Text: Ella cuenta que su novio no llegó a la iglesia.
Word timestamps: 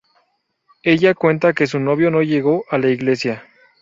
Ella 0.81 1.13
cuenta 1.13 1.53
que 1.53 1.67
su 1.67 1.79
novio 1.79 2.09
no 2.09 2.23
llegó 2.23 2.65
a 2.71 2.79
la 2.79 2.89
iglesia. 2.89 3.43